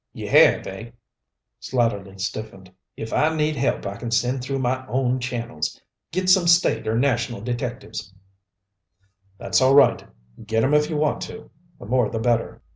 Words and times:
"You 0.13 0.27
have, 0.29 0.65
eh?" 0.65 0.89
Slatterly 1.59 2.17
stiffened. 2.19 2.71
"If 2.97 3.13
I 3.13 3.35
need 3.35 3.55
help 3.55 3.85
I 3.85 3.97
can 3.97 4.09
send 4.09 4.41
through 4.41 4.57
my 4.57 4.83
own 4.87 5.19
channels 5.19 5.79
get 6.11 6.27
some 6.27 6.47
state 6.47 6.87
or 6.87 6.97
national 6.97 7.41
detectives" 7.41 8.11
"That's 9.37 9.61
all 9.61 9.75
right. 9.75 10.03
Get 10.43 10.63
'em 10.63 10.73
if 10.73 10.89
you 10.89 10.97
want 10.97 11.21
to. 11.29 11.51
The 11.79 11.85
more 11.85 12.09
the 12.09 12.17
better. 12.17 12.63